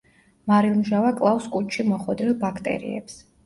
მარილმჟავა 0.51 1.11
კლავს 1.21 1.51
კუჭში 1.57 1.87
მოხვედრილ 1.93 2.37
ბაქტერიებს. 2.43 3.25